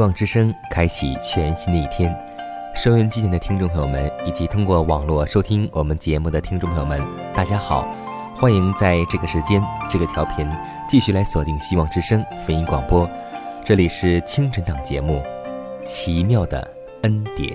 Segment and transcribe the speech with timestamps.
[0.00, 2.16] 望之声开启全新的一天，
[2.74, 7.00] 收音机前的听众朋友们，以及通过网络收听我们节目的听众朋友们，
[7.34, 7.86] 大家好，
[8.34, 10.46] 欢迎在这个时间、这个调频
[10.88, 13.08] 继续来锁定希望之声福音广播。
[13.62, 15.22] 这里是清晨档节目
[15.84, 16.66] 《奇妙的
[17.02, 17.50] 恩典》，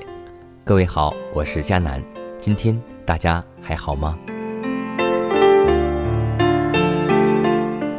[0.64, 2.04] 各位好，我是佳楠，
[2.40, 4.18] 今天大家还好吗？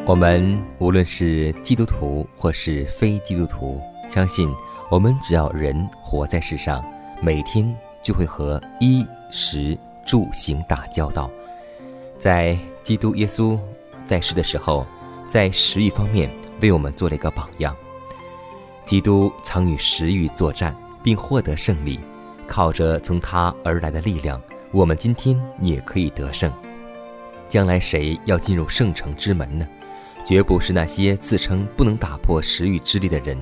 [0.06, 3.80] 我们无论是基督徒或是非基督徒。
[4.08, 4.52] 相信
[4.90, 6.84] 我们只要人活在世上，
[7.20, 11.30] 每天就会和衣食住行打交道。
[12.18, 13.58] 在基督耶稣
[14.04, 14.86] 在世的时候，
[15.26, 17.76] 在食欲方面为我们做了一个榜样。
[18.84, 22.00] 基督曾与食欲作战，并获得胜利。
[22.46, 26.52] 靠着从他而来的力量，我们今天也可以得胜。
[27.48, 29.66] 将来谁要进入圣城之门呢？
[30.24, 33.36] 绝不是那些自称不能打破食欲之力的人。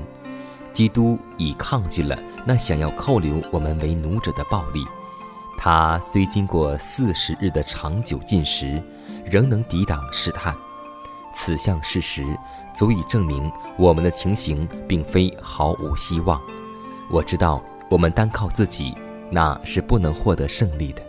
[0.74, 4.84] 基督已抗拒了那想要扣留我们为奴者的暴力，
[5.56, 8.82] 他虽经过四十日的长久进食，
[9.24, 10.54] 仍能抵挡试探。
[11.32, 12.24] 此项事实
[12.74, 16.40] 足以证明我们的情形并非毫无希望。
[17.10, 18.94] 我知道我们单靠自己
[19.30, 21.02] 那是不能获得胜利的。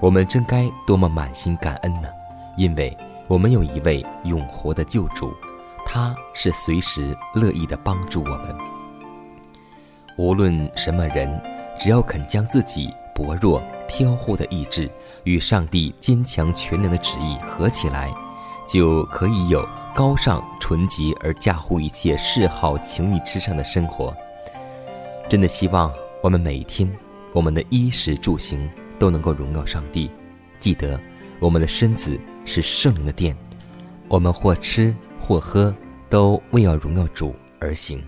[0.00, 2.08] 我们真该多么满心感恩呢？
[2.56, 5.32] 因为我们有一位永活的救主，
[5.86, 8.73] 他是随时乐意的帮助我们。
[10.16, 11.40] 无论什么人，
[11.78, 14.88] 只要肯将自己薄弱、飘忽的意志
[15.24, 18.14] 与上帝坚强全能的旨意合起来，
[18.66, 24.14] 就可以有高尚、纯洁而驾驭一切嗜好、情欲之上的生活。
[25.28, 25.92] 真的希望
[26.22, 26.88] 我们每一天，
[27.32, 30.10] 我们的衣食住行都能够荣耀上帝。
[30.60, 30.98] 记得，
[31.40, 33.36] 我们的身子是圣灵的殿，
[34.06, 35.74] 我们或吃或喝，
[36.08, 38.00] 都为要荣耀主而行。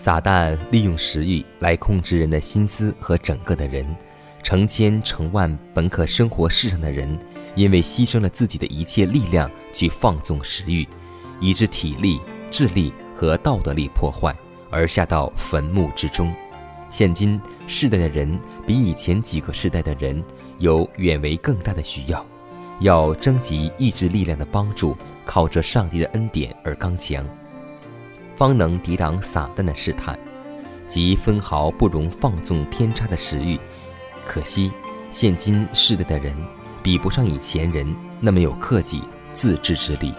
[0.00, 3.84] 撒旦利用食欲来控制人的心思和整个的人，
[4.44, 7.18] 成千成万本可生活世上的人，
[7.56, 10.86] 因为牺牲了自己的一切力量去放纵食欲，
[11.40, 14.32] 以致体力、智力和道德力破坏，
[14.70, 16.32] 而下到坟墓之中。
[16.90, 20.22] 现今世代的人比以前几个世代的人
[20.58, 22.24] 有远为更大的需要，
[22.78, 27.26] 要征集意志力量的帮助，靠着上帝的恩典而刚强。
[28.38, 30.16] 方能抵挡撒旦的试探，
[30.86, 33.58] 及分毫不容放纵偏差的食欲。
[34.24, 34.72] 可惜，
[35.10, 36.32] 现今世代的人
[36.80, 40.14] 比不上以前人那么有克己自制之力。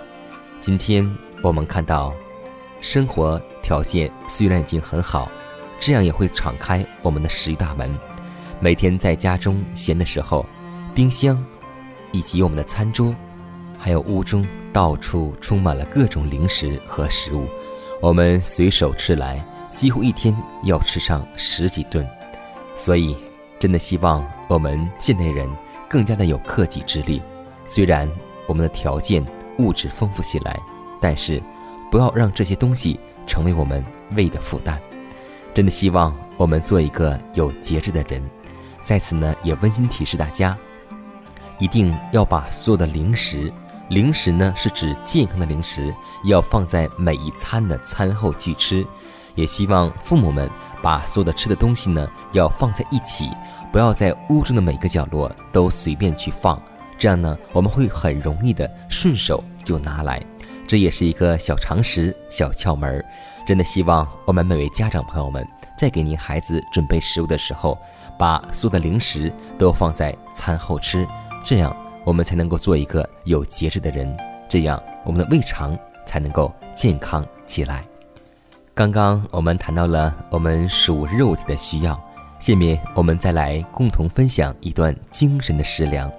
[0.59, 1.09] 今天
[1.41, 2.13] 我们看到，
[2.81, 5.31] 生活条件虽然已经很好，
[5.80, 7.98] 这样也会敞开我们的食欲大门。
[8.60, 10.45] 每天在家中闲的时候，
[10.94, 11.42] 冰箱
[12.12, 13.15] 以及我们的餐桌，
[13.77, 17.48] 还有屋中到处充满了各种零食和食物。
[18.01, 19.44] 我们随手吃来，
[19.74, 22.07] 几乎一天要吃上十几顿，
[22.74, 23.16] 所以
[23.60, 25.50] 真的希望我们现代人
[25.90, 27.22] 更加的有克己之力。
[27.68, 28.10] 虽然
[28.48, 29.25] 我们的条件
[29.57, 30.57] 物质丰富起来，
[31.01, 31.44] 但是
[31.92, 32.98] 不要让这些东西
[33.28, 33.84] 成为我们
[34.16, 34.80] 胃的负担。
[35.54, 38.24] 真的希望我们做一个有节制的人。
[38.86, 40.57] 在此呢，也温馨提示大家，
[41.57, 43.51] 一定要把所有的零食。
[43.89, 45.94] 零食呢，是指健康的零食，
[46.24, 48.86] 要放在每一餐的餐后去吃。
[49.36, 50.50] 也希望父母们
[50.81, 53.30] 把所有的吃的东西呢，要放在一起，
[53.71, 56.62] 不要在屋中的每个角落都随便去放。
[57.00, 60.21] 这样呢，我们会很容易的顺手就拿来。
[60.68, 63.03] 这也是一个小常识、小窍门儿。
[63.47, 67.75] 真的希望我们每位家长朋友们在给您孩子准备食物的时候，
[68.19, 71.07] 把所有的零食都放在餐后吃，
[71.44, 71.75] 这样
[72.06, 74.16] 我们才能够做一个有节制的人，
[74.48, 77.86] 这样我们的胃肠才能够健康起来。
[78.74, 82.01] 刚刚我们谈到了我们属肉体的需要，
[82.40, 86.12] 下面我们再来共同分享一段精神的食粮。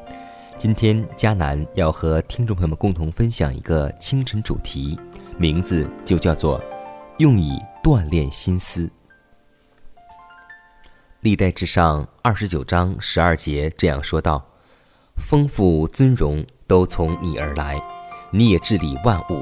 [0.59, 5.01] 今天迦南要和听众朋友们共同分享一个清晨主题，
[5.39, 6.63] 名字就叫做
[7.17, 8.91] “用以锻炼心思”。
[11.21, 14.45] 历代至上二十九章十二节这样说道
[15.21, 17.81] ：“丰富尊荣都从你而来，
[18.33, 19.41] 你也治理万物。”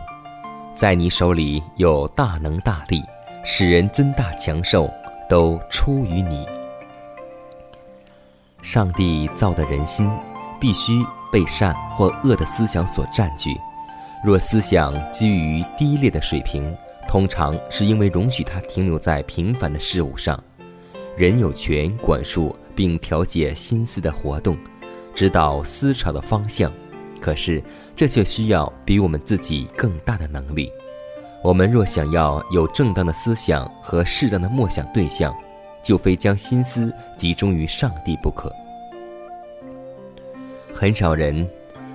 [0.76, 3.02] 在你手里有大能大力，
[3.44, 4.88] 使人尊大强寿，
[5.28, 6.46] 都出于你。
[8.62, 10.08] 上帝造的人心，
[10.60, 13.56] 必须被善或恶的思想所占据。
[14.24, 16.72] 若思想基于低劣的水平，
[17.08, 20.40] 通常是因为容许它停留在平凡的事物上。
[21.16, 24.56] 人有权管束并调节心思的活动，
[25.18, 26.72] 指导思潮的方向。
[27.20, 27.60] 可是，
[27.96, 30.70] 这却需要比我们自己更大的能力。
[31.42, 35.36] 我们若想要有正当的思想和适当的默想对象，
[35.82, 38.48] 就非将心思集中于上帝不可。
[40.72, 41.44] 很少人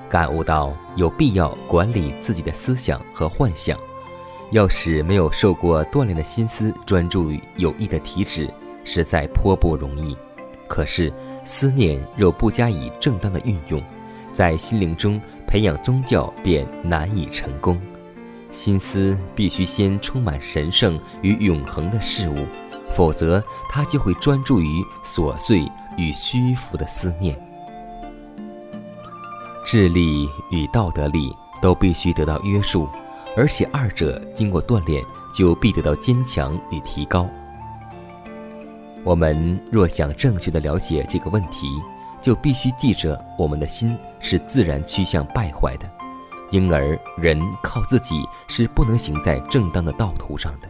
[0.09, 3.79] 感悟到有必要管理自己的思想和幻想。
[4.51, 8.53] 要使没有受过锻炼的心思专注于有益的体旨，
[8.83, 10.17] 实在颇不容易。
[10.73, 11.13] 可是，
[11.45, 13.79] 思念若不加以正当的运用，
[14.33, 17.79] 在心灵中培养宗教便难以成功，
[18.49, 22.47] 心思必须先充满神圣与永恒的事物，
[22.91, 23.39] 否则
[23.69, 25.63] 他就会专注于琐碎
[25.95, 27.39] 与虚浮的思念。
[29.63, 31.31] 智力与道德力
[31.61, 32.89] 都必须得到约束，
[33.37, 35.05] 而且二者经过锻炼
[35.35, 37.29] 就必得到坚强与提高。
[39.03, 41.67] 我们若想正确的了解这个问题，
[42.21, 45.89] 就必须记着，我们的心是自然趋向败坏的，
[46.51, 50.69] 因而人靠自己是不能行在正当的道途上的。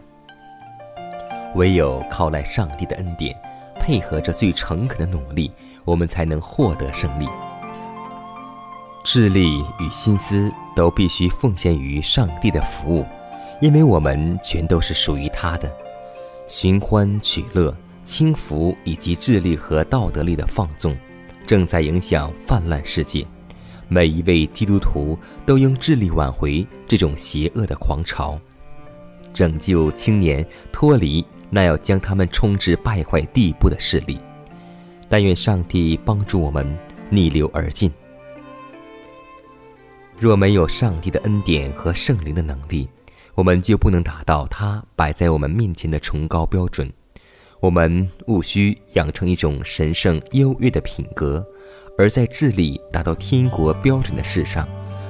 [1.54, 3.36] 唯有靠赖上帝的恩典，
[3.78, 5.52] 配合着最诚恳的努力，
[5.84, 7.28] 我们才能获得胜利。
[9.04, 13.06] 智力与心思都必须奉献于上帝的服务，
[13.60, 15.70] 因为我们全都是属于他的。
[16.48, 17.72] 寻欢取乐、
[18.04, 20.96] 轻浮以及智力和道德力的放纵。
[21.46, 23.26] 正在影响泛滥世界，
[23.88, 28.38] 每一位基督徒都应致力挽回这种邪恶的狂潮，
[29.32, 34.18] 拯救青年脱离那要将他们冲至败坏地步的势力。
[35.06, 36.66] 但愿上帝帮助我们
[37.10, 37.92] 逆流而进。
[40.18, 42.88] 若没有上帝的恩典和圣灵的能力，
[43.34, 46.90] 我们就不能达到他摆在我们面前的崇高标准。
[47.64, 51.42] 我们务须养成一种神圣优越的品格，
[51.96, 54.68] 而在智力达到天国标准的事上，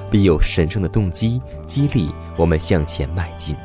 [0.09, 3.57] 必有神圣的动机激励我们向前迈进，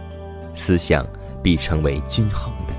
[0.56, 1.06] 思想
[1.40, 2.75] 必成为均衡的，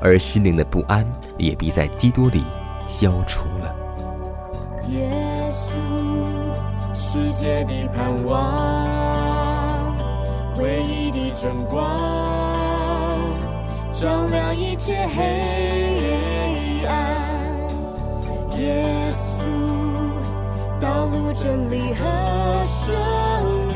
[0.00, 2.42] 而心灵的不安也必在基督里
[2.88, 3.76] 消除了。
[4.88, 5.10] 耶
[5.52, 5.74] 稣，
[6.94, 9.94] 世界的盼望，
[10.56, 12.29] 唯一的真光。
[14.00, 17.14] 照亮一切黑暗，
[18.58, 19.44] 耶稣，
[20.80, 22.96] 道路真理和生
[23.66, 23.69] 命，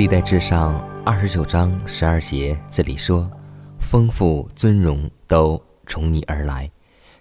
[0.00, 3.30] 历代至上二十九章十二节，这里说
[3.78, 6.70] ：“丰富尊荣都从你而来，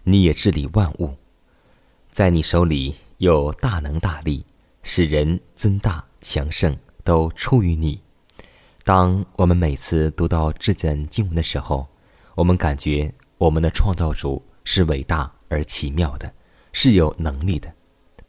[0.05, 1.13] 你也治理万物，
[2.09, 4.45] 在你手里有大能大力，
[4.81, 8.01] 使人尊大强盛，都出于你。”
[8.85, 11.85] 当我们每次读到这卷经文的时候，
[12.33, 16.33] 我们感觉我们的创造主是伟大而奇妙的，
[16.71, 17.69] 是有能力的，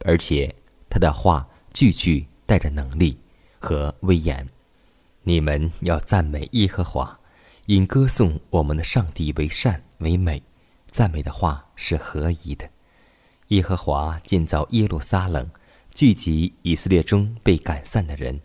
[0.04, 0.52] 而且
[0.88, 3.16] 他的话句句带着能力
[3.60, 4.48] 和威严。
[5.22, 7.20] 你们要赞美耶和华，
[7.66, 10.42] 因歌颂我们的上帝为善为美。
[10.88, 12.68] 赞美的话是合宜的。
[13.48, 15.48] 耶和华建造耶路撒冷，
[15.94, 18.40] 聚集以色列中被赶散的人。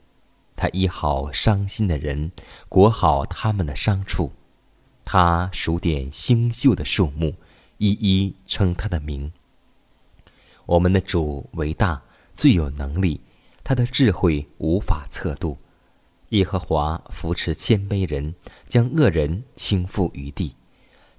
[0.56, 2.32] 他医好伤心的人，
[2.70, 4.32] 裹好他们的伤处。
[5.04, 7.34] 他数点星宿的数目，
[7.78, 9.32] 一一称他的名。
[10.66, 12.02] 我们的主为大，
[12.36, 13.22] 最有能力，
[13.66, 15.58] 他的智慧无法测度。
[16.30, 18.34] 耶和华扶持谦卑人，
[18.68, 20.56] 将恶人倾覆于地。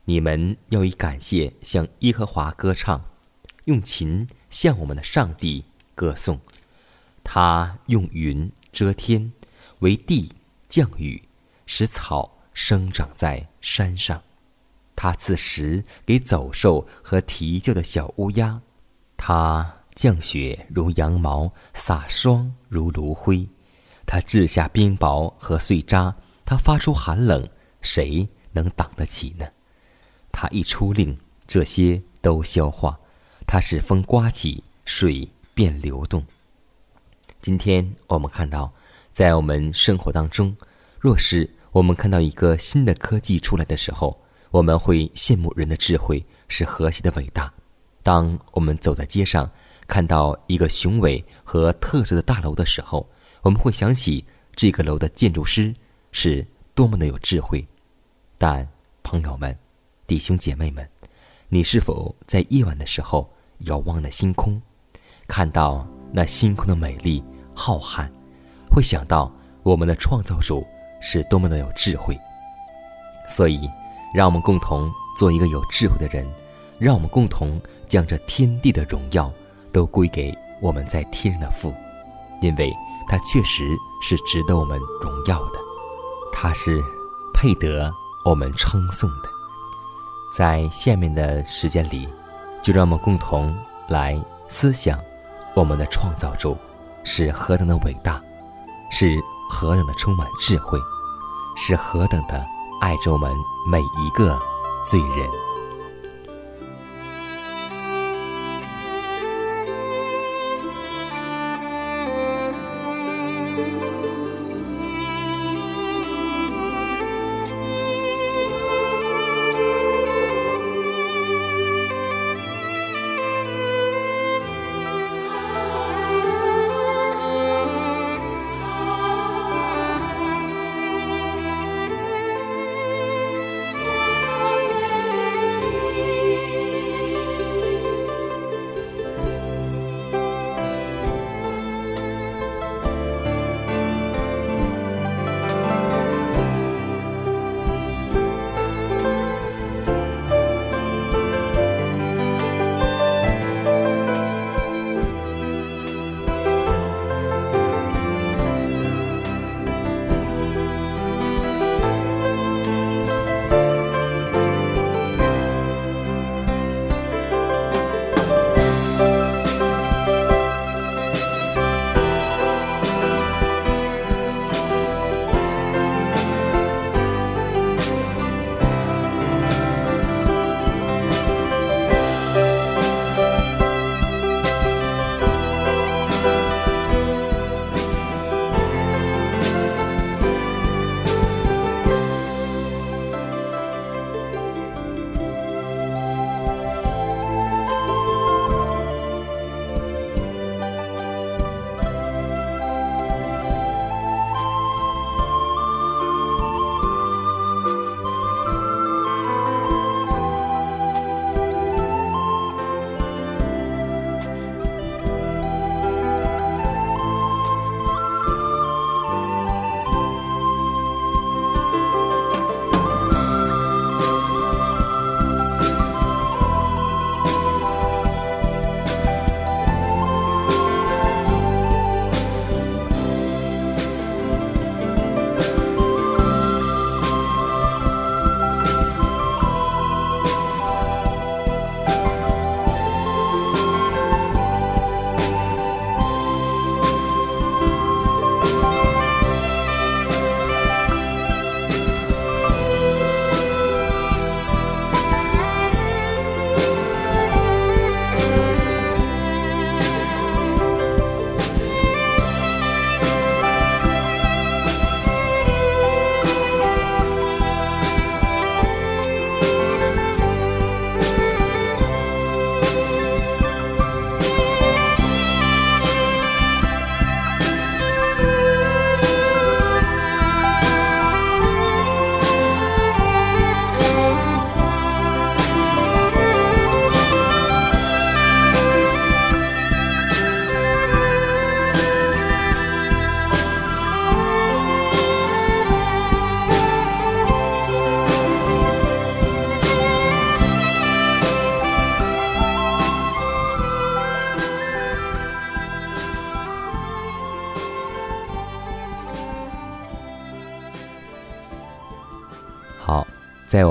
[0.04, 3.04] 你们要以感谢向耶和华歌唱，
[3.64, 6.40] 用琴向我们的上帝歌颂。
[7.22, 8.50] 他用云。
[8.72, 9.32] 遮天，
[9.78, 10.30] 为地
[10.68, 11.26] 降雨，
[11.64, 14.22] 使草生长在山上。
[14.94, 18.60] 他赐食给走兽和啼叫的小乌鸦。
[19.16, 23.48] 他降雪如羊毛，洒霜如炉灰。
[24.06, 26.14] 他掷下冰雹和碎渣。
[26.44, 27.48] 他发出寒冷，
[27.80, 29.44] 谁能挡得起呢？
[30.30, 33.00] 他一出令，这些都消化。
[33.46, 36.24] 他使风刮起，水便流动。
[37.40, 38.72] 今天我们看到，
[39.12, 40.56] 在我们生活当中，
[41.00, 44.20] 若是我们看到一个新的科技出来的时候，
[44.52, 47.50] 我们会羡慕人的智慧是何其的伟大；
[48.04, 49.50] 当我们走在街上，
[49.86, 53.08] 看到一个雄伟和特色的大楼的时候，
[53.42, 54.24] 我们会想起
[54.54, 55.74] 这个楼的建筑师
[56.12, 57.66] 是多么的有智慧。
[58.38, 58.66] 但
[59.02, 59.56] 朋友们、
[60.06, 60.88] 弟兄姐妹们，
[61.48, 64.60] 你是否在夜晚的时候遥望那星空，
[65.28, 67.22] 看到那星空的美丽？
[67.54, 68.06] 浩瀚，
[68.70, 70.66] 会想到我们的创造主
[71.00, 72.18] 是多么的有智慧。
[73.28, 73.66] 所以，
[74.14, 76.26] 让我们共同做一个有智慧的人，
[76.78, 79.32] 让我们共同将这天地的荣耀
[79.76, 81.74] 都归给我们在天上的父，
[82.40, 82.74] 因为
[83.06, 85.58] 他确实是值得我们荣耀的，
[86.32, 86.82] 他是
[87.34, 87.92] 配得
[88.24, 89.28] 我们称颂的。
[90.34, 92.08] 在下面的时间里，
[92.62, 93.54] 就让我们共同
[93.88, 94.18] 来
[94.48, 94.98] 思想
[95.54, 96.56] 我们的创造主。
[97.04, 98.18] 是何等的伟大，
[98.90, 99.14] 是
[99.50, 100.78] 何等的充满智慧，
[101.54, 102.42] 是何等的
[102.80, 103.30] 爱着我们
[103.70, 104.40] 每一个
[104.86, 105.30] 罪人。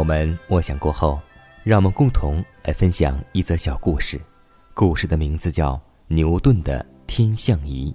[0.06, 1.20] 我们默想过后，
[1.64, 4.22] 让我们共同来分享一则小故事。
[4.72, 5.74] 故事的名字叫
[6.10, 7.92] 《牛顿的天象仪》。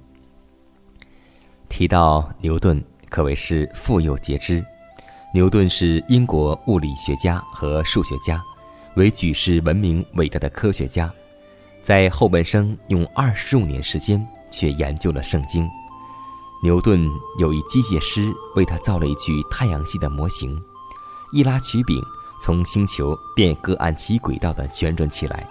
[1.68, 4.60] 提到牛顿，可谓是富有皆知。
[5.32, 8.42] 牛顿是英国物理学家和数学家，
[8.96, 11.08] 为举世闻名伟大的科学家。
[11.80, 14.20] 在后半生用二十五年时间，
[14.50, 15.64] 却研究了圣经。
[16.64, 20.60] 牛顿有一机械师为他造了一具太阳系的模型，
[21.32, 22.02] 一拉曲柄，
[22.40, 25.46] 从星球便各按其轨道的旋转起来。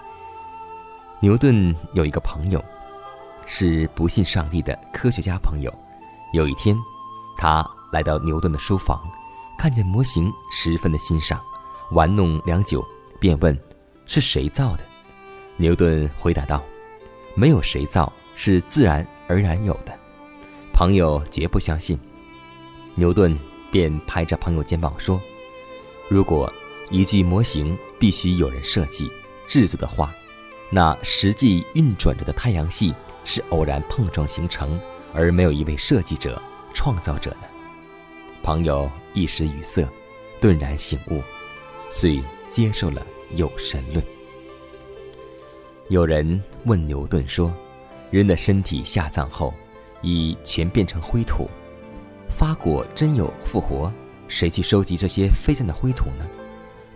[1.20, 2.62] 牛顿有一个朋友，
[3.46, 5.72] 是不信上帝的科学家朋友。
[6.32, 6.76] 有一天，
[7.36, 9.00] 他来到牛顿的书房。
[9.58, 11.38] 看见模型，十分的欣赏，
[11.90, 12.82] 玩弄良久，
[13.18, 13.58] 便问
[14.06, 14.84] ：“是谁造的？”
[15.58, 16.62] 牛顿回答道
[17.36, 19.92] ：“没有谁造，是自然而然有的。”
[20.72, 21.98] 朋友绝不相信。
[22.94, 23.38] 牛顿
[23.70, 25.20] 便拍着朋友肩膀说
[26.10, 26.52] ：“如果
[26.90, 29.08] 一具模型必须有人设计
[29.46, 30.12] 制作的话，
[30.68, 32.92] 那实际运转着的太阳系
[33.24, 34.76] 是偶然碰撞形成，
[35.14, 36.42] 而没有一位设计者、
[36.74, 37.46] 创造者呢？”
[38.42, 39.88] 朋友一时语塞，
[40.40, 41.22] 顿然醒悟，
[41.88, 42.20] 遂
[42.50, 44.04] 接受了有神论。
[45.90, 47.54] 有人问牛顿说
[48.10, 49.54] ：“人的身体下葬后，
[50.02, 51.48] 已全变成灰土，
[52.28, 53.92] 发果真有复活？
[54.30, 56.26] 谁去收集这些飞散的灰土呢？”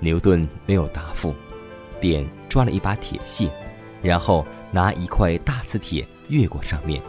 [0.00, 1.34] 牛顿没有答复，
[2.00, 3.50] 便抓了一把铁屑，
[4.00, 7.02] 然后拿一块大磁铁越过上面，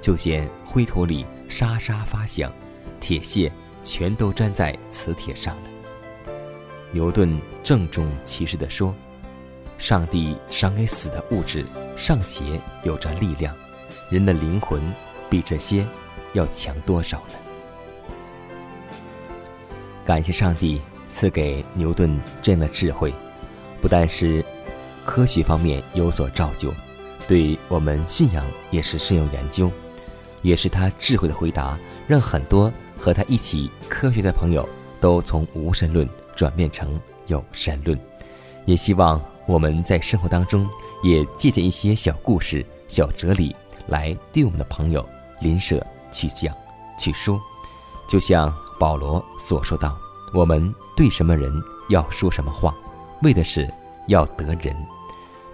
[0.00, 2.52] 就见灰土里沙沙发响，
[3.00, 3.50] 铁屑。
[3.84, 5.62] 全都粘在磁铁上了。
[6.92, 8.94] 牛顿郑重其事地说
[9.76, 12.44] ：“上帝赏给死的物质尚且
[12.84, 13.52] 有着力量，
[14.08, 14.80] 人的灵魂
[15.28, 15.84] 比这些
[16.32, 17.34] 要强多少呢？”
[20.04, 23.12] 感谢上帝赐给牛顿这样的智慧，
[23.80, 24.44] 不但是
[25.04, 26.72] 科学方面有所造就，
[27.26, 29.70] 对我们信仰也是深有研究，
[30.42, 32.72] 也是他智慧的回答，让很多。
[32.98, 34.64] 和他一起科学的朋友
[35.00, 37.98] 都从无神论转变成有神论，
[38.64, 40.68] 也希望我们在生活当中
[41.02, 43.56] 也借鉴一些小故事、小哲理，
[43.88, 45.04] 来对我们的朋友
[45.40, 46.54] 邻舍去讲、
[46.96, 47.40] 去说。
[48.08, 49.96] 就像保罗所说道
[50.34, 51.52] ：“我们对什么人
[51.88, 52.74] 要说什么话，
[53.22, 53.72] 为的是
[54.08, 54.74] 要得人。”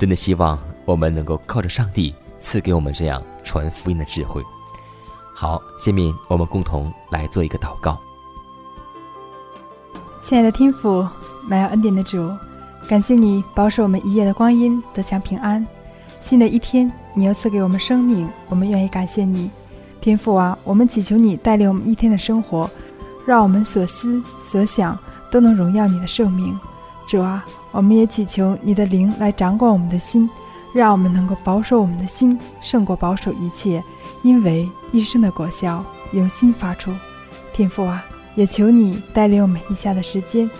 [0.00, 4.42] 真的希望我们能够靠着上帝赐给我们这样传福音的智慧。
[5.36, 7.98] 好，下面我们共同来做一个祷告。
[10.22, 11.06] 亲爱的天父，
[11.46, 12.30] 满有恩典的主，
[12.88, 15.66] 感谢你保守我们一夜的光阴得享平安。
[16.22, 19.50] 新的一天，你又赐给我们生命，我们愿意感谢你。
[20.00, 22.70] 天父啊，我们祈求你带领我们一天的生活，
[23.28, 24.98] 让我们所思所想
[25.30, 26.58] 都能荣耀你的圣名。
[27.06, 30.30] 主啊，我们也祈求你的灵来掌管我们的心，
[30.72, 33.84] 让我们能够保守我们的心，胜过保守一切。
[34.22, 36.90] 因为一生的果效由心发出，
[37.52, 38.02] 天父啊，
[38.34, 40.50] 也求你带领我们以下的时间，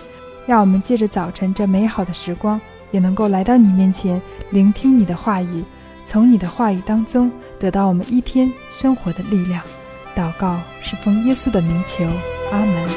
[0.45, 5.63] 让我们借着早晨这美好的时光，也能够来到你面前，聆听你的话语，
[6.05, 9.59] 从你的话语当中得到我们一天生活的力量。
[10.15, 12.05] 祷告是奉耶稣的名求，
[12.51, 12.89] 阿门。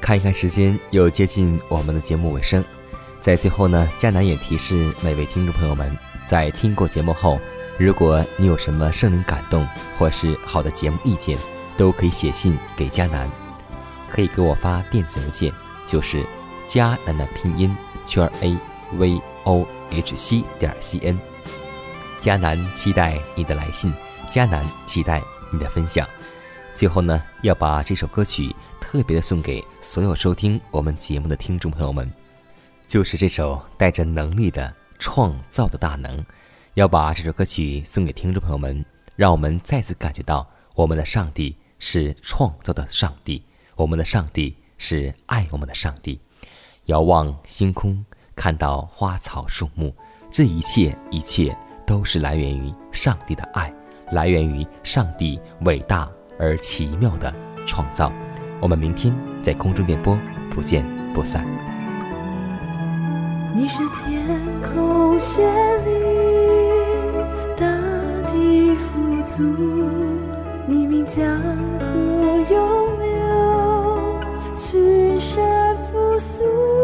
[0.00, 2.64] 看一看时间，又接近我们的节目尾声。
[3.20, 7.38] 在最后呢，佳南也提示每位听众朋友们，在听过节目后，
[7.78, 9.66] 如果你有什么圣灵感动
[9.98, 11.38] 或是好的节目意见，
[11.76, 13.30] 都可以写信给佳南，
[14.10, 15.52] 可以给我发电子邮件，
[15.86, 16.24] 就是
[16.66, 18.56] 佳南的拼音圈 a
[18.96, 21.18] v o h c 点 c n。
[22.20, 23.92] 佳南期待你的来信，
[24.30, 26.08] 佳南期待你的分享。
[26.72, 32.10] 最后呢，要把这首歌曲特别的送给所有收听我们节目的听众朋友们。
[32.86, 36.24] 就是这首带着能力的创造的大能，
[36.74, 38.84] 要把这首歌曲送给听众朋友们，
[39.16, 46.20] 让我们再次感觉到我们的上帝是创造的上帝，我们的上帝是爱我们的上帝。
[46.86, 49.94] 遥望星空，看到花草树木，
[50.30, 53.72] 这一切一切都是来源于上帝的爱，
[54.12, 57.32] 来源于上帝伟大而奇妙的
[57.66, 58.12] 创造。
[58.60, 60.18] 我们明天在空中电波
[60.50, 61.46] 不见不散。
[63.54, 64.24] 你是天
[64.62, 65.40] 空绚
[65.84, 65.90] 丽，
[67.56, 67.66] 大
[68.30, 69.42] 地富足，
[70.66, 71.24] 你名江
[71.80, 71.86] 河
[72.50, 74.20] 涌流，
[74.54, 76.79] 群山复苏。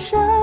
[0.00, 0.39] 生命绵延明。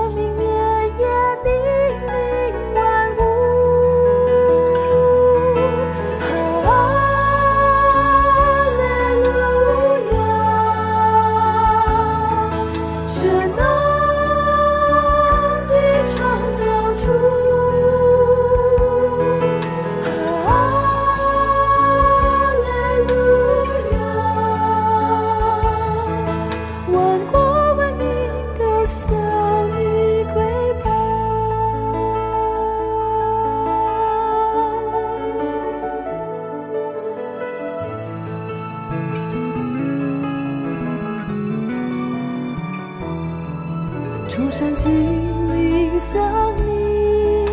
[44.98, 46.20] 云岭向
[46.66, 47.46] 你，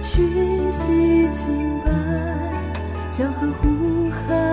[0.00, 1.90] 群溪清白，
[3.10, 4.47] 江河呼喊。